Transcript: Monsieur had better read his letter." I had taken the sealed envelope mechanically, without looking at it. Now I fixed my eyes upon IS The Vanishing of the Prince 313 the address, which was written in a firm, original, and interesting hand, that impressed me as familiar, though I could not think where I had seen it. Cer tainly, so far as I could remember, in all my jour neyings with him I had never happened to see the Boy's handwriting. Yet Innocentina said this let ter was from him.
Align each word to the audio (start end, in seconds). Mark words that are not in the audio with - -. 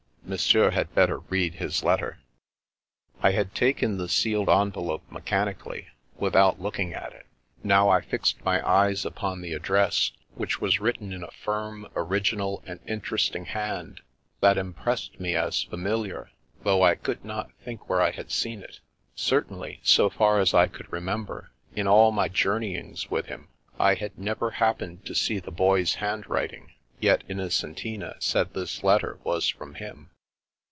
Monsieur 0.23 0.69
had 0.69 0.95
better 0.95 1.17
read 1.19 1.55
his 1.55 1.83
letter." 1.83 2.19
I 3.21 3.31
had 3.31 3.53
taken 3.53 3.97
the 3.97 4.07
sealed 4.07 4.47
envelope 4.47 5.03
mechanically, 5.11 5.87
without 6.15 6.61
looking 6.61 6.93
at 6.93 7.11
it. 7.11 7.25
Now 7.65 7.89
I 7.89 7.99
fixed 7.99 8.41
my 8.45 8.65
eyes 8.65 9.03
upon 9.03 9.43
IS 9.43 9.51
The 9.51 9.57
Vanishing 9.57 9.57
of 9.57 9.61
the 9.61 9.67
Prince 9.67 10.11
313 10.37 10.37
the 10.37 10.37
address, 10.37 10.37
which 10.37 10.61
was 10.61 10.79
written 10.79 11.11
in 11.11 11.23
a 11.25 11.31
firm, 11.31 11.87
original, 11.97 12.63
and 12.65 12.79
interesting 12.87 13.45
hand, 13.47 13.99
that 14.39 14.57
impressed 14.57 15.19
me 15.19 15.35
as 15.35 15.63
familiar, 15.63 16.31
though 16.63 16.81
I 16.81 16.95
could 16.95 17.25
not 17.25 17.51
think 17.65 17.89
where 17.89 17.99
I 18.01 18.11
had 18.11 18.31
seen 18.31 18.61
it. 18.61 18.79
Cer 19.13 19.41
tainly, 19.41 19.79
so 19.83 20.09
far 20.09 20.39
as 20.39 20.53
I 20.53 20.67
could 20.67 20.89
remember, 20.93 21.51
in 21.75 21.87
all 21.89 22.13
my 22.13 22.29
jour 22.29 22.57
neyings 22.61 23.09
with 23.11 23.25
him 23.25 23.49
I 23.77 23.95
had 23.95 24.17
never 24.17 24.51
happened 24.51 25.05
to 25.07 25.15
see 25.15 25.39
the 25.39 25.51
Boy's 25.51 25.95
handwriting. 25.95 26.71
Yet 27.01 27.25
Innocentina 27.27 28.15
said 28.21 28.53
this 28.53 28.81
let 28.81 29.01
ter 29.01 29.17
was 29.25 29.49
from 29.49 29.73
him. 29.73 30.07